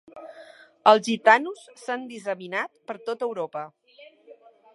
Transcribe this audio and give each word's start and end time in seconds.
Els 0.91 1.03
gitanos 1.07 1.67
s'han 1.83 2.07
disseminat 2.15 2.75
per 2.89 2.97
tot 3.11 3.29
Europa. 3.31 3.67